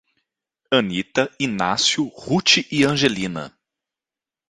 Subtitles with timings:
[0.71, 3.55] Anita, Inácio, Rute e Angelina